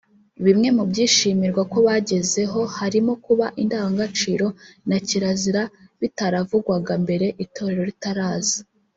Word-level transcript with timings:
Bimwe 0.45 0.69
mu 0.77 0.83
byishimirwa 0.91 1.61
ko 1.71 1.77
byagezeho 1.85 2.59
harimo 2.77 3.13
kuba 3.25 3.45
indangagaciro 3.61 4.47
na 4.89 4.97
kirazira 5.07 5.61
bitaravugwaga 6.01 6.93
mbere 7.03 7.27
itorero 7.43 7.83
ritaraza 7.89 8.57